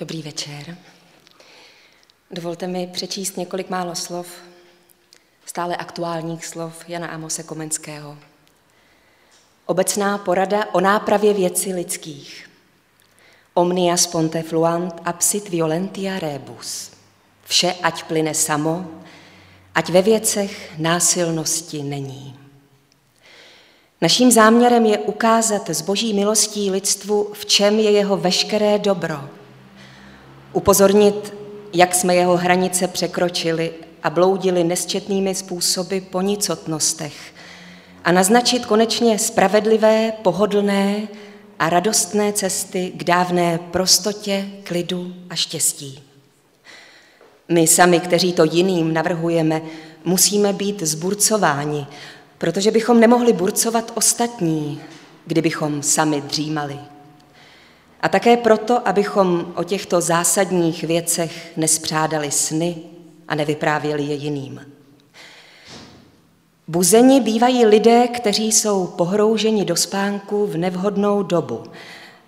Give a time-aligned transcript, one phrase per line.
[0.00, 0.76] Dobrý večer.
[2.30, 4.26] Dovolte mi přečíst několik málo slov,
[5.46, 8.16] stále aktuálních slov Jana Amose Komenského.
[9.66, 12.50] Obecná porada o nápravě věci lidských.
[13.54, 16.90] Omnia sponte fluant absit violentia rebus.
[17.44, 18.86] Vše ať plyne samo,
[19.74, 22.38] ať ve věcech násilnosti není.
[24.00, 29.39] Naším záměrem je ukázat z boží milostí lidstvu, v čem je jeho veškeré dobro.
[30.52, 31.34] Upozornit,
[31.72, 33.72] jak jsme jeho hranice překročili
[34.02, 37.14] a bloudili nesčetnými způsoby po nicotnostech
[38.04, 41.08] a naznačit konečně spravedlivé, pohodlné
[41.58, 46.02] a radostné cesty k dávné prostotě, klidu a štěstí.
[47.48, 49.62] My sami, kteří to jiným navrhujeme,
[50.04, 51.86] musíme být zburcováni,
[52.38, 54.80] protože bychom nemohli burcovat ostatní,
[55.26, 56.78] kdybychom sami dřímali.
[58.00, 62.76] A také proto, abychom o těchto zásadních věcech nespřádali sny
[63.28, 64.60] a nevyprávěli je jiným.
[66.68, 71.62] Buzeni bývají lidé, kteří jsou pohrouženi do spánku v nevhodnou dobu,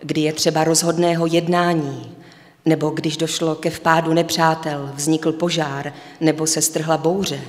[0.01, 2.17] kdy je třeba rozhodného jednání,
[2.65, 7.41] nebo když došlo ke vpádu nepřátel, vznikl požár nebo se strhla bouře.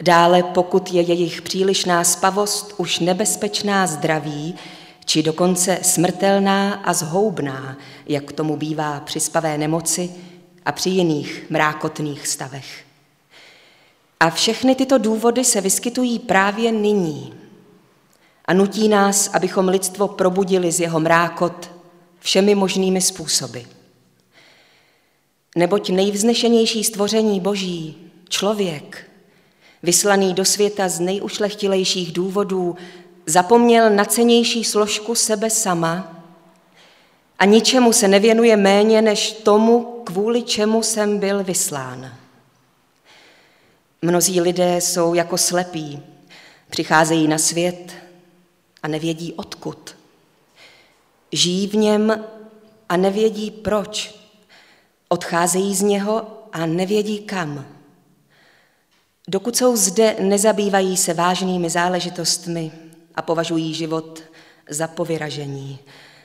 [0.00, 4.54] Dále, pokud je jejich přílišná spavost už nebezpečná zdraví,
[5.04, 10.10] či dokonce smrtelná a zhoubná, jak tomu bývá při spavé nemoci
[10.64, 12.84] a při jiných mrákotných stavech.
[14.20, 17.34] A všechny tyto důvody se vyskytují právě nyní
[18.44, 21.70] a nutí nás, abychom lidstvo probudili z jeho mrákot
[22.20, 23.60] všemi možnými způsoby.
[25.56, 27.96] Neboť nejvznešenější stvoření Boží,
[28.28, 29.10] člověk,
[29.82, 32.76] vyslaný do světa z nejušlechtilejších důvodů,
[33.26, 36.22] zapomněl na cenější složku sebe sama
[37.38, 42.14] a ničemu se nevěnuje méně než tomu, kvůli čemu jsem byl vyslán.
[44.02, 46.02] Mnozí lidé jsou jako slepí,
[46.70, 47.92] přicházejí na svět
[48.82, 49.96] a nevědí odkud.
[51.32, 52.24] Žijí v něm
[52.88, 54.14] a nevědí proč.
[55.08, 57.66] Odcházejí z něho a nevědí kam.
[59.28, 62.72] Dokud jsou zde, nezabývají se vážnými záležitostmi
[63.14, 64.22] a považují život
[64.68, 65.78] za povyražení.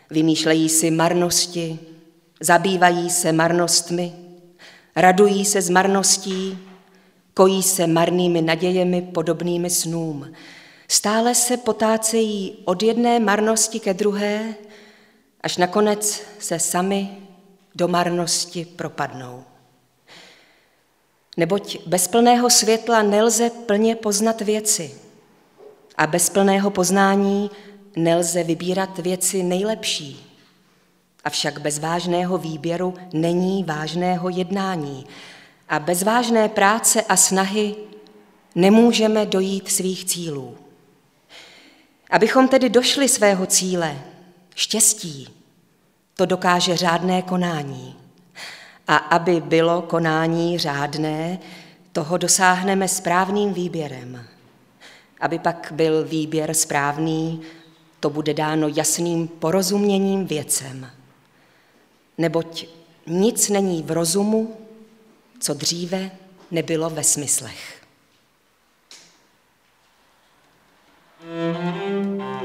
[0.09, 1.79] Vymýšlejí si marnosti,
[2.39, 4.13] zabývají se marnostmi,
[4.95, 6.57] radují se z marností,
[7.33, 10.33] kojí se marnými nadějemi podobnými snům.
[10.88, 14.56] Stále se potácejí od jedné marnosti ke druhé,
[15.41, 17.09] až nakonec se sami
[17.75, 19.44] do marnosti propadnou.
[21.38, 25.08] Neboť bez plného světla nelze plně poznat věci
[25.99, 27.51] a bez plného poznání
[27.95, 30.25] nelze vybírat věci nejlepší.
[31.23, 35.05] Avšak bez vážného výběru není vážného jednání
[35.69, 37.75] a bez vážné práce a snahy
[38.55, 40.57] nemůžeme dojít svých cílů.
[42.09, 43.95] Abychom tedy došli svého cíle,
[44.55, 45.29] štěstí,
[46.15, 47.95] to dokáže řádné konání.
[48.88, 51.39] A aby bylo konání řádné,
[51.91, 54.25] toho dosáhneme správným výběrem.
[55.19, 57.41] Aby pak byl výběr správný,
[58.00, 60.91] to bude dáno jasným porozuměním věcem.
[62.18, 62.66] Neboť
[63.07, 64.57] nic není v rozumu,
[65.40, 66.12] co dříve
[66.52, 67.84] nebylo ve smyslech.
[71.24, 72.38] Mm-hmm.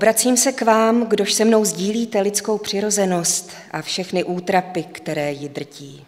[0.00, 5.48] Obracím se k vám, kdož se mnou sdílíte lidskou přirozenost a všechny útrapy, které ji
[5.48, 6.06] drtí.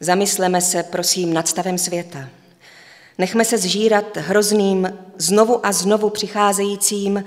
[0.00, 2.28] Zamysleme se, prosím, nad stavem světa.
[3.18, 7.24] Nechme se zžírat hrozným, znovu a znovu přicházejícím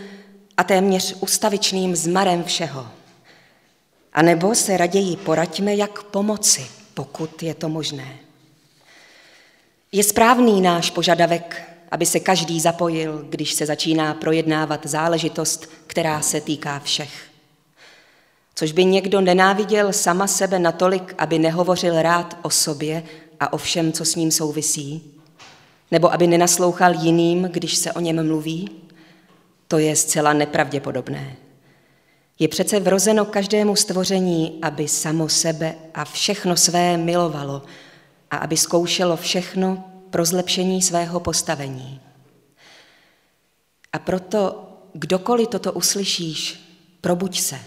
[0.58, 2.88] a téměř ustavičným zmarem všeho.
[4.14, 8.18] A nebo se raději poraďme, jak pomoci, pokud je to možné.
[9.92, 16.42] Je správný náš požadavek aby se každý zapojil, když se začíná projednávat záležitost, která se
[16.42, 17.32] týká všech.
[18.56, 23.04] Což by někdo nenáviděl sama sebe natolik, aby nehovořil rád o sobě
[23.40, 25.14] a o všem, co s ním souvisí,
[25.92, 28.70] nebo aby nenaslouchal jiným, když se o něm mluví,
[29.68, 31.36] to je zcela nepravděpodobné.
[32.40, 37.62] Je přece vrozeno každému stvoření, aby samo sebe a všechno své milovalo
[38.32, 42.00] a aby zkoušelo všechno pro zlepšení svého postavení.
[43.94, 46.60] A proto, kdokoliv toto uslyšíš,
[47.02, 47.60] probuď se.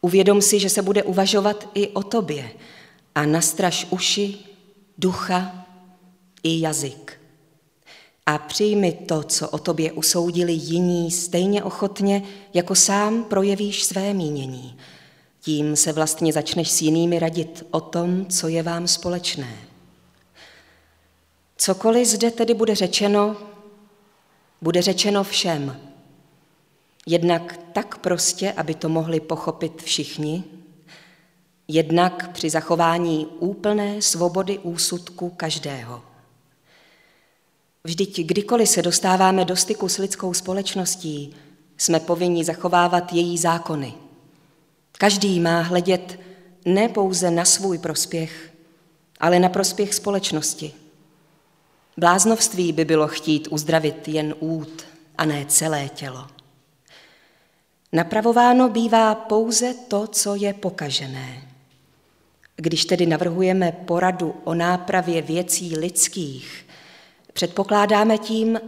[0.00, 2.50] Uvědom si, že se bude uvažovat i o tobě
[3.14, 4.38] a nastraž uši,
[4.98, 5.66] ducha
[6.42, 7.20] i jazyk.
[8.26, 12.22] A přijmi to, co o tobě usoudili jiní stejně ochotně,
[12.54, 14.78] jako sám projevíš své mínění.
[15.40, 19.69] Tím se vlastně začneš s jinými radit o tom, co je vám společné.
[21.62, 23.36] Cokoliv zde tedy bude řečeno,
[24.60, 25.80] bude řečeno všem.
[27.06, 30.44] Jednak tak prostě, aby to mohli pochopit všichni,
[31.68, 36.02] jednak při zachování úplné svobody úsudku každého.
[37.84, 41.36] Vždyť kdykoliv se dostáváme do styku s lidskou společností,
[41.76, 43.94] jsme povinni zachovávat její zákony.
[44.92, 46.20] Každý má hledět
[46.64, 48.52] ne pouze na svůj prospěch,
[49.20, 50.72] ale na prospěch společnosti.
[52.00, 54.86] Bláznovství by bylo chtít uzdravit jen út
[55.18, 56.26] a ne celé tělo.
[57.92, 61.42] Napravováno bývá pouze to, co je pokažené.
[62.56, 66.66] Když tedy navrhujeme poradu o nápravě věcí lidských,
[67.32, 68.60] předpokládáme tím,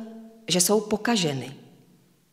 [0.48, 1.52] že jsou pokaženy.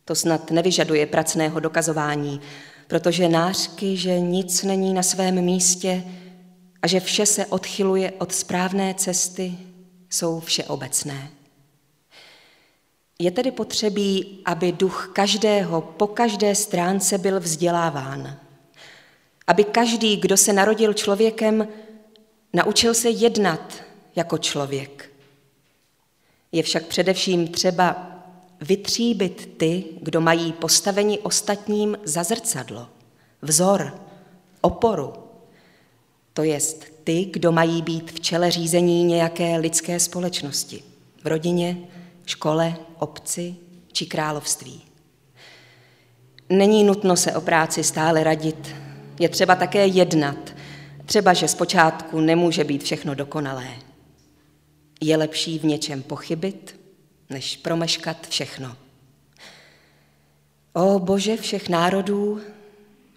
[0.04, 2.40] To snad nevyžaduje pracného dokazování,
[2.86, 6.04] protože nářky, že nic není na svém místě
[6.82, 9.58] a že vše se odchyluje od správné cesty,
[10.10, 11.30] jsou všeobecné.
[13.18, 18.40] Je tedy potřebí, aby duch každého po každé stránce byl vzděláván.
[19.46, 21.68] Aby každý, kdo se narodil člověkem,
[22.52, 23.74] naučil se jednat
[24.16, 25.12] jako člověk.
[26.52, 28.06] Je však především třeba
[28.60, 32.88] vytříbit ty, kdo mají postavení ostatním za zrcadlo,
[33.42, 34.00] vzor,
[34.60, 35.12] oporu.
[36.32, 40.82] To jest ty, kdo mají být v čele řízení nějaké lidské společnosti,
[41.24, 41.76] v rodině,
[42.26, 43.56] škole, obci
[43.92, 44.82] či království.
[46.48, 48.74] Není nutno se o práci stále radit,
[49.20, 50.54] je třeba také jednat,
[51.06, 53.68] třeba že zpočátku nemůže být všechno dokonalé.
[55.00, 56.80] Je lepší v něčem pochybit,
[57.30, 58.76] než promeškat všechno.
[60.72, 62.40] O Bože všech národů,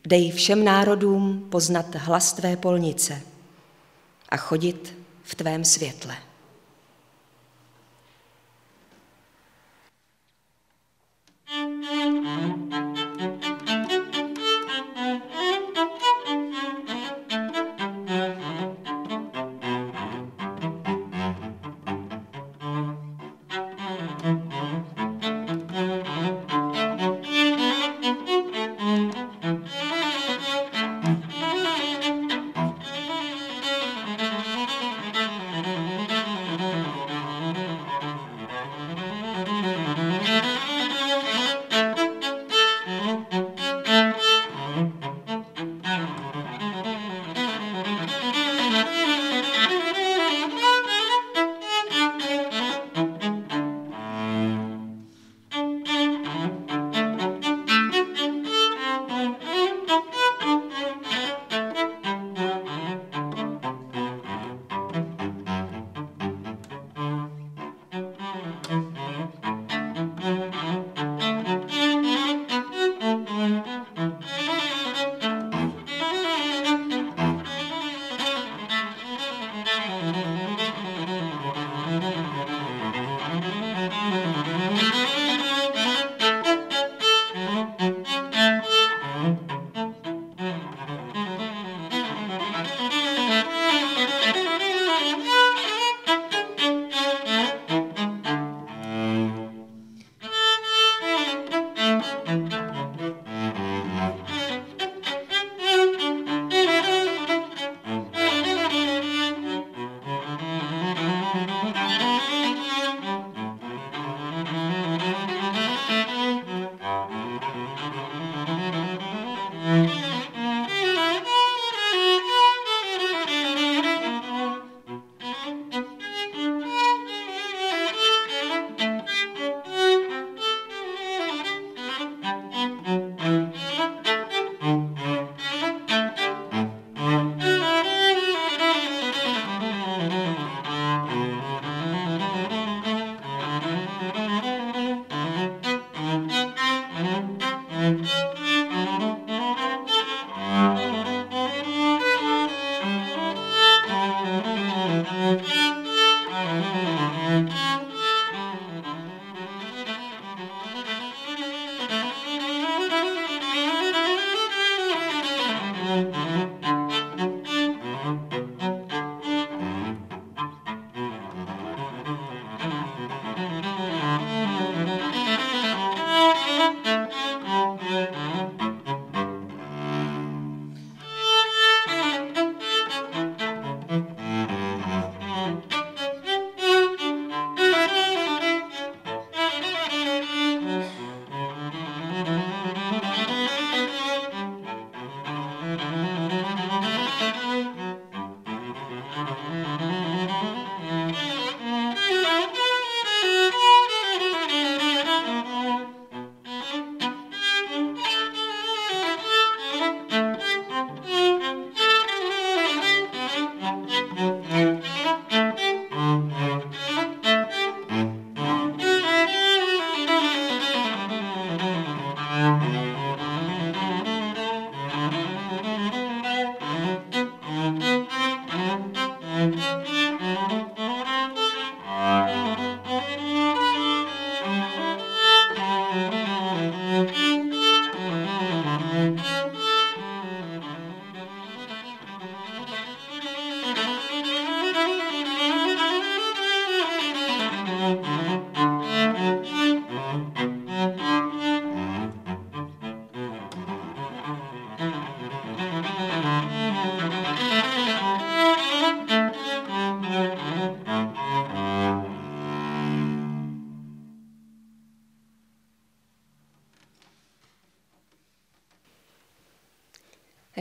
[0.08, 3.33] dej všem národům poznat hlas tvé polnice
[4.34, 6.18] a chodit v tvém světle.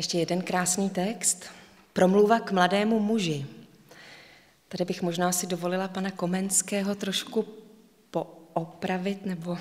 [0.02, 1.44] Ještě jeden krásný text.
[1.92, 3.46] Promluva k mladému muži.
[4.68, 7.44] Tady bych možná si dovolila pana Komenského trošku
[8.10, 9.58] poopravit, nebo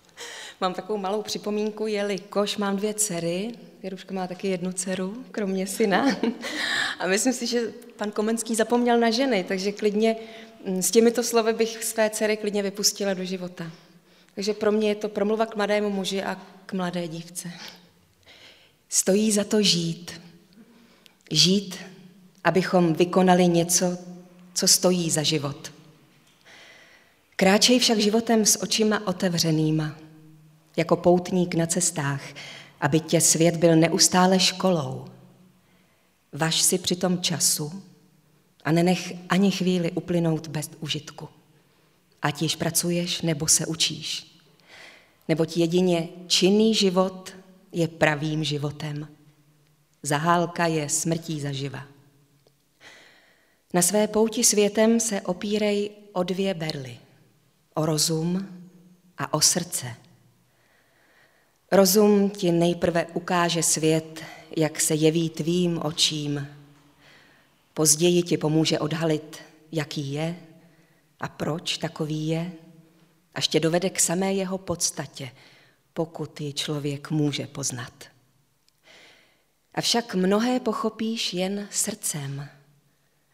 [0.60, 3.52] mám takovou malou připomínku, jelikož mám dvě dcery,
[3.82, 6.16] Věruška má taky jednu dceru, kromě syna.
[6.98, 10.16] A myslím si, že pan Komenský zapomněl na ženy, takže klidně
[10.64, 13.70] mm, s těmito slovy bych své dcery klidně vypustila do života.
[14.34, 17.50] Takže pro mě je to promluva k mladému muži a k mladé dívce.
[18.88, 20.20] Stojí za to žít.
[21.30, 21.76] Žít,
[22.44, 23.98] abychom vykonali něco,
[24.54, 25.72] co stojí za život.
[27.36, 29.96] Kráčej však životem s očima otevřenýma,
[30.76, 32.22] jako poutník na cestách,
[32.80, 35.04] aby tě svět byl neustále školou.
[36.32, 37.82] Važ si při tom času
[38.64, 41.28] a nenech ani chvíli uplynout bez užitku.
[42.22, 44.38] Ať již pracuješ nebo se učíš.
[45.28, 47.37] Neboť jedině činný život
[47.72, 49.08] je pravým životem.
[50.02, 51.84] Zahálka je smrtí zaživa.
[53.74, 56.98] Na své pouti světem se opírej o dvě berly.
[57.74, 58.48] O rozum
[59.18, 59.94] a o srdce.
[61.72, 64.24] Rozum ti nejprve ukáže svět,
[64.56, 66.48] jak se jeví tvým očím.
[67.74, 69.38] Později ti pomůže odhalit,
[69.72, 70.36] jaký je
[71.20, 72.52] a proč takový je,
[73.34, 75.30] až tě dovede k samé jeho podstatě,
[75.98, 77.92] pokud ji člověk může poznat.
[79.74, 82.48] Avšak mnohé pochopíš jen srdcem,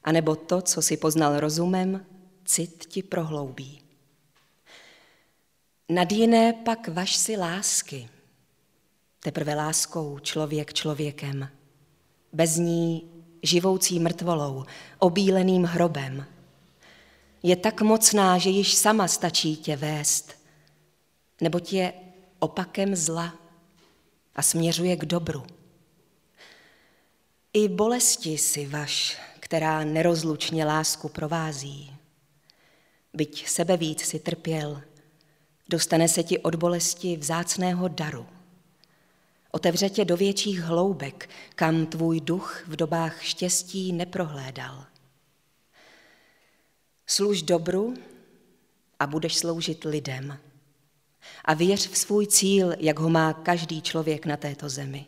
[0.04, 2.06] anebo to, co si poznal rozumem,
[2.44, 3.82] cit ti prohloubí.
[5.88, 8.08] Nad jiné pak vaš si lásky,
[9.20, 11.48] teprve láskou člověk člověkem,
[12.32, 13.08] bez ní
[13.42, 14.64] živoucí mrtvolou,
[14.98, 16.26] obíleným hrobem.
[17.42, 20.34] Je tak mocná, že již sama stačí tě vést,
[21.40, 21.92] nebo tě
[22.44, 23.34] opakem zla
[24.34, 25.46] a směřuje k dobru.
[27.52, 31.96] I bolesti si vaš, která nerozlučně lásku provází.
[33.14, 34.82] Byť sebevíc si trpěl,
[35.68, 38.26] dostane se ti od bolesti vzácného daru.
[39.50, 44.84] Otevře tě do větších hloubek, kam tvůj duch v dobách štěstí neprohlédal.
[47.06, 47.94] Služ dobru
[48.98, 50.38] a budeš sloužit lidem.
[51.44, 55.06] A věř v svůj cíl, jak ho má každý člověk na této zemi.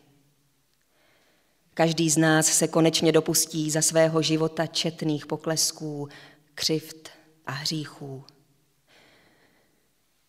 [1.73, 6.09] Každý z nás se konečně dopustí za svého života četných poklesků,
[6.55, 7.09] křivt
[7.45, 8.23] a hříchů.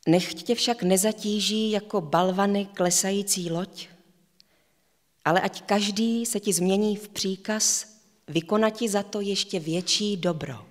[0.07, 3.89] Nechť tě však nezatíží jako balvany klesající loď,
[5.25, 7.87] ale ať každý se ti změní v příkaz
[8.29, 10.67] vykonati za to ještě větší dobro.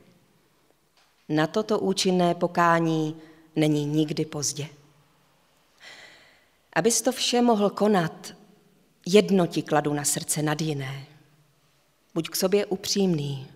[1.29, 3.15] Na toto účinné pokání
[3.55, 4.67] není nikdy pozdě.
[6.77, 8.35] Abys to vše mohl konat,
[9.05, 11.05] jedno ti kladu na srdce nad jiné.
[12.13, 13.47] Buď k sobě upřímný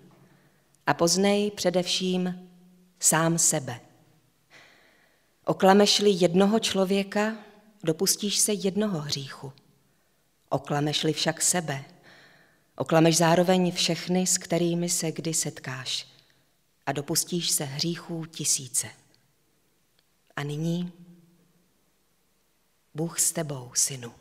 [0.88, 2.50] a poznej především
[3.00, 3.80] sám sebe.
[5.46, 7.38] Oklameš-li jednoho člověka,
[7.84, 9.54] dopustíš se jednoho hříchu.
[10.50, 11.84] Oklameš-li však sebe,
[12.76, 16.08] oklameš zároveň všechny, s kterými se kdy setkáš
[16.86, 18.88] a dopustíš se hříchů tisíce.
[20.36, 20.92] A nyní
[22.94, 24.14] Bůh s tebou, synu.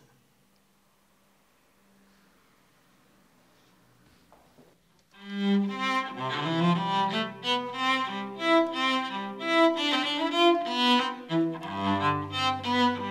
[5.30, 5.70] Thank
[12.98, 13.09] you.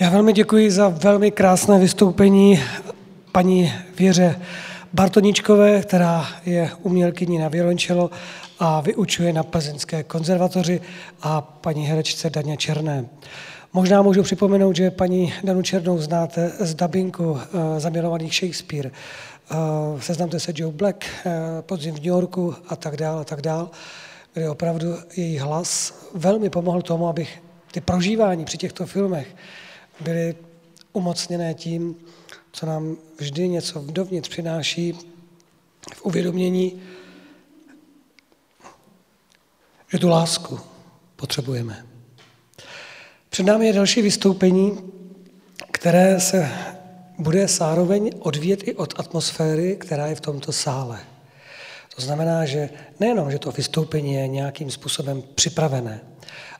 [0.00, 2.60] Já velmi děkuji za velmi krásné vystoupení
[3.32, 4.40] paní Věře
[4.92, 8.10] Bartoničkové, která je umělkyní na violončelo
[8.58, 10.80] a vyučuje na Plzeňské konzervatoři
[11.22, 13.06] a paní herečce Daně Černé.
[13.72, 17.38] Možná můžu připomenout, že paní Danu Černou znáte z dabinku uh,
[17.78, 18.90] Zamilovaných Shakespeare.
[19.50, 23.42] Uh, seznamte se Joe Black, uh, Podzim v New Yorku a tak dál a tak
[23.42, 23.70] dál,
[24.34, 29.26] kde opravdu její hlas velmi pomohl tomu, abych ty prožívání při těchto filmech
[30.00, 30.36] byly
[30.92, 31.96] umocněné tím,
[32.52, 34.92] co nám vždy něco dovnitř přináší
[35.94, 36.82] v uvědomění,
[39.92, 40.60] že tu lásku
[41.16, 41.86] potřebujeme.
[43.30, 44.78] Před námi je další vystoupení,
[45.70, 46.50] které se
[47.18, 51.00] bude zároveň odvíjet i od atmosféry, která je v tomto sále.
[51.96, 56.00] To znamená, že nejenom, že to vystoupení je nějakým způsobem připravené,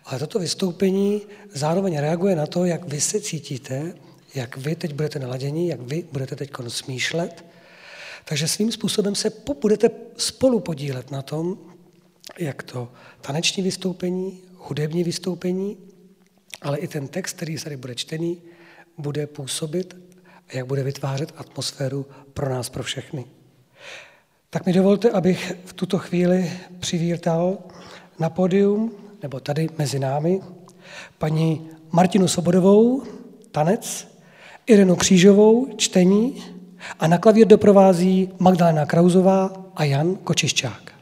[0.09, 3.94] ale toto vystoupení zároveň reaguje na to, jak vy se cítíte,
[4.35, 7.44] jak vy teď budete naladěni, jak vy budete teď smýšlet.
[8.25, 11.59] Takže svým způsobem se budete spolu podílet na tom,
[12.38, 15.77] jak to taneční vystoupení, hudební vystoupení,
[16.62, 18.42] ale i ten text, který tady bude čtený,
[18.99, 19.97] bude působit
[20.49, 23.25] a jak bude vytvářet atmosféru pro nás, pro všechny.
[24.51, 27.59] Tak mi dovolte, abych v tuto chvíli přivítal
[28.18, 30.40] na pódium nebo tady mezi námi,
[31.18, 33.02] paní Martinu Sobodovou,
[33.50, 34.09] tanec,
[34.66, 36.42] Irenu Křížovou, čtení
[37.00, 40.98] a na klavír doprovází Magdalena Krauzová a Jan Kočiščák.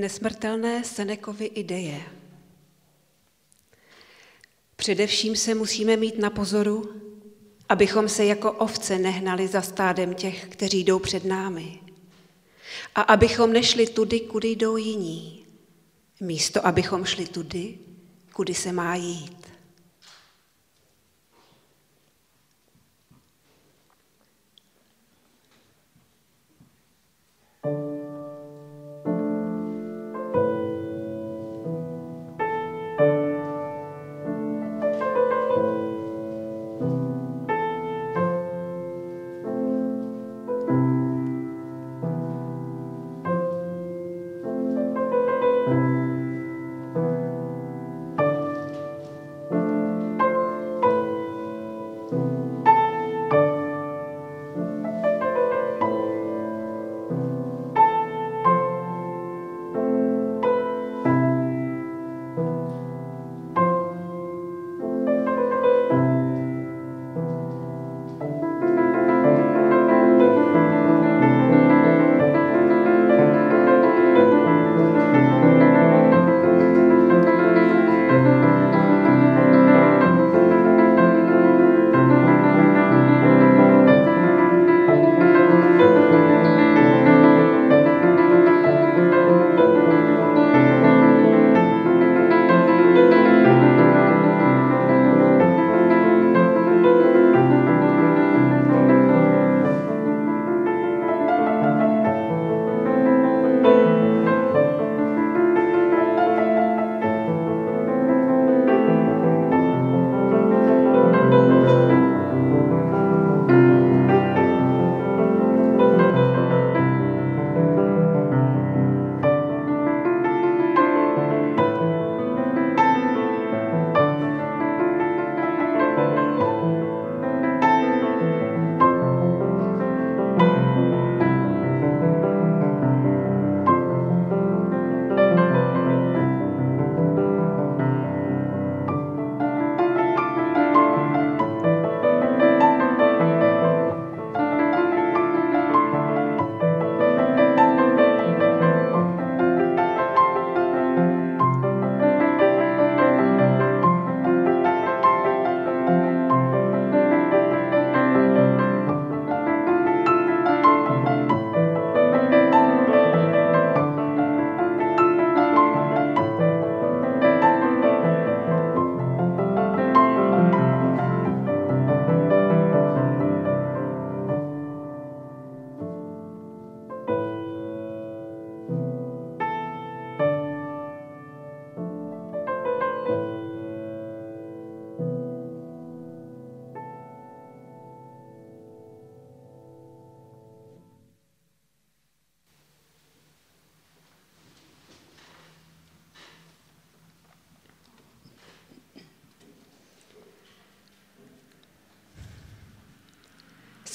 [0.00, 2.02] Nesmrtelné Senekovy ideje.
[4.76, 7.00] Především se musíme mít na pozoru,
[7.68, 11.80] abychom se jako ovce nehnali za stádem těch, kteří jdou před námi.
[12.94, 15.44] A abychom nešli tudy, kudy jdou jiní,
[16.20, 17.78] místo abychom šli tudy,
[18.32, 19.47] kudy se má jít.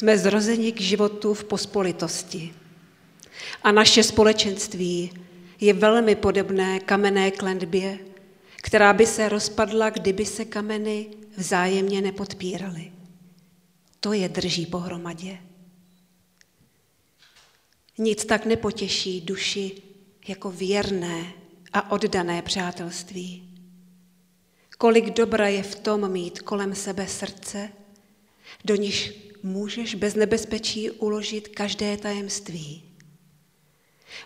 [0.03, 2.53] Jsme zrozeni k životu v pospolitosti.
[3.63, 5.11] A naše společenství
[5.59, 7.99] je velmi podobné kamenné klenbě,
[8.55, 12.91] která by se rozpadla, kdyby se kameny vzájemně nepodpíraly.
[13.99, 15.37] To je drží pohromadě.
[17.97, 19.81] Nic tak nepotěší duši
[20.27, 21.33] jako věrné
[21.73, 23.49] a oddané přátelství.
[24.77, 27.69] Kolik dobra je v tom mít kolem sebe srdce,
[28.65, 29.13] do níž
[29.43, 32.83] můžeš bez nebezpečí uložit každé tajemství.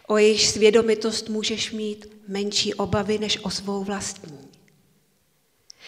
[0.07, 4.47] O jejich svědomitost můžeš mít menší obavy než o svou vlastní.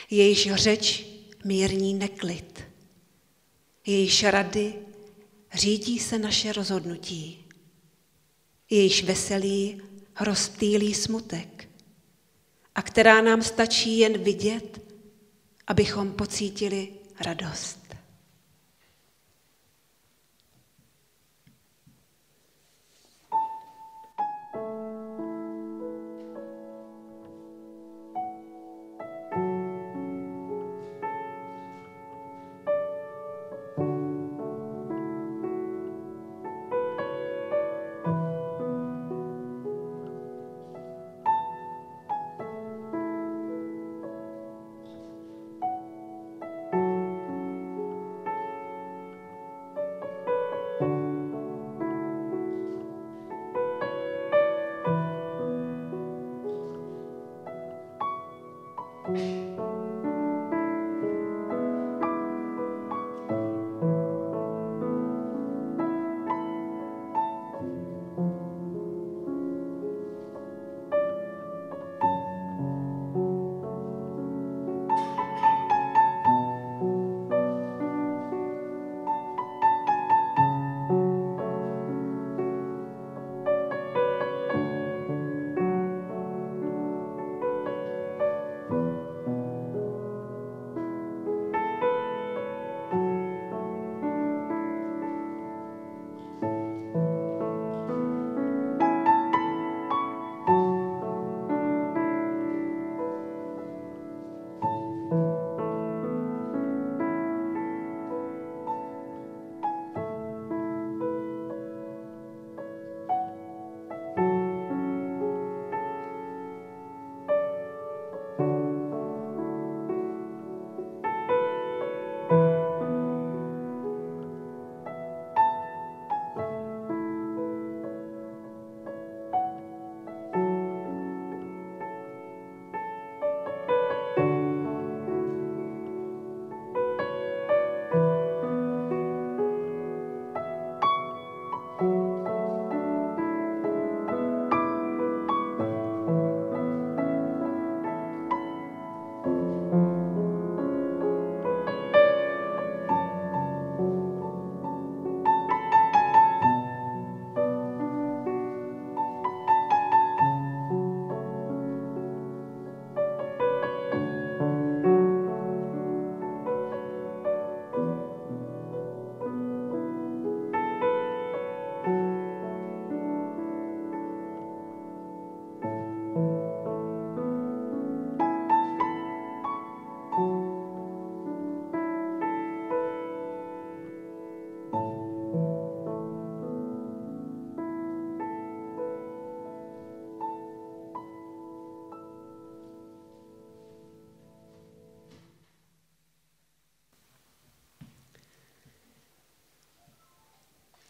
[0.09, 1.05] Jejíž řeč
[1.45, 2.63] mírní neklid.
[3.85, 4.73] Jejíž rady
[5.53, 7.45] řídí se naše rozhodnutí.
[8.69, 9.81] Jejíž veselí
[10.21, 11.69] rozptýlí smutek
[12.75, 14.81] a která nám stačí jen vidět,
[15.67, 17.78] abychom pocítili radost.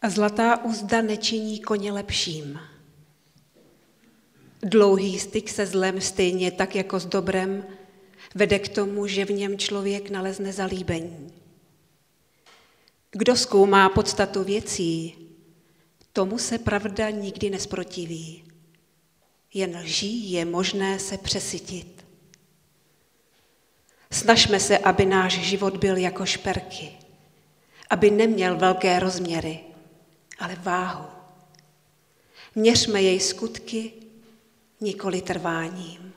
[0.08, 2.60] Zlatá úzda nečiní koně lepším.
[4.62, 7.64] Dlouhý styk se zlem stejně tak jako s dobrem
[8.34, 11.32] vede k tomu, že v něm člověk nalezne zalíbení.
[13.10, 15.14] Kdo zkoumá podstatu věcí,
[16.12, 18.44] tomu se pravda nikdy nesprotiví.
[19.54, 22.04] Jen lží je možné se přesytit.
[24.12, 26.92] Snažme se, aby náš život byl jako šperky,
[27.90, 29.60] aby neměl velké rozměry,
[30.40, 31.06] ale váhu.
[32.54, 33.92] Měřme jej skutky,
[34.80, 36.12] nikoli trváním.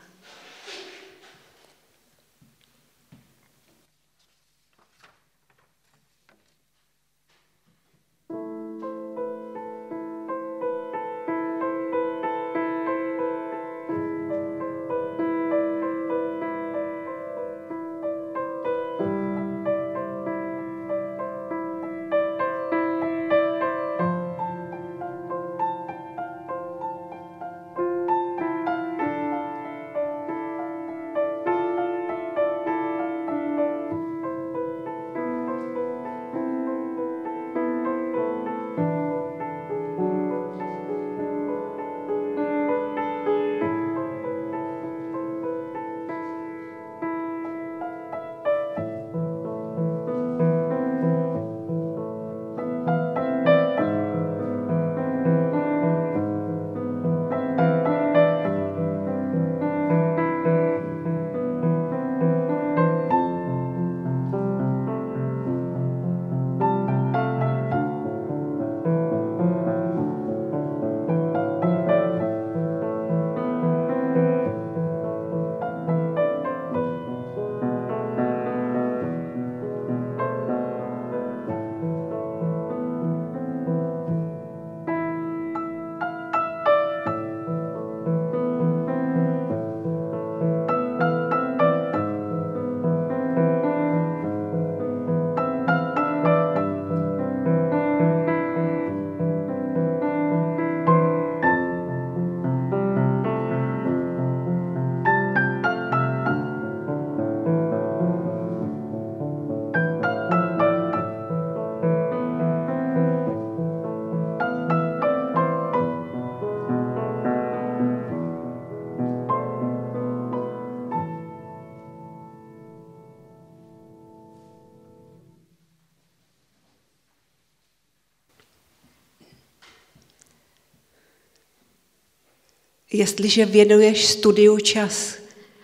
[132.94, 135.16] Jestliže věnuješ studiu čas,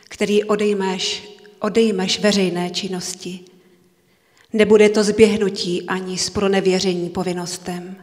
[0.04, 1.24] který odejmeš,
[1.60, 3.40] odejmeš veřejné činnosti,
[4.54, 7.96] nebude to zběhnutí ani z pronevěření povinnostem.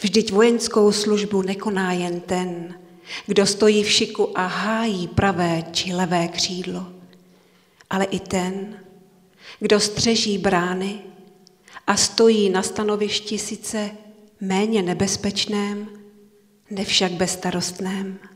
[0.00, 2.74] Vždyť vojenskou službu nekoná jen ten,
[3.26, 6.86] kdo stojí v šiku a hájí pravé či levé křídlo,
[7.90, 8.78] ale i ten,
[9.60, 10.98] kdo střeží brány
[11.86, 13.90] a stojí na stanovišti sice
[14.40, 15.95] méně nebezpečném,
[16.70, 18.35] nevšak bezstarostném.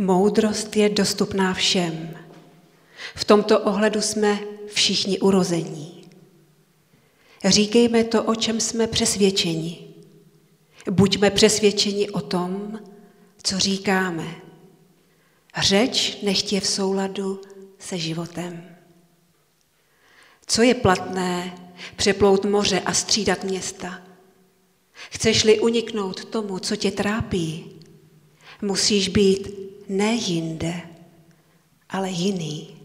[0.00, 2.16] Moudrost je dostupná všem.
[3.14, 6.10] V tomto ohledu jsme všichni urození.
[7.44, 9.88] Říkejme to, o čem jsme přesvědčeni.
[10.90, 12.80] Buďme přesvědčeni o tom,
[13.42, 14.34] co říkáme.
[15.62, 17.40] Řeč nechť je v souladu
[17.78, 18.76] se životem.
[20.46, 21.58] Co je platné
[21.96, 24.02] přeplout moře a střídat města?
[25.10, 27.64] Chceš-li uniknout tomu, co tě trápí,
[28.62, 30.74] musíš být ne jinde,
[31.88, 32.79] ale jiný.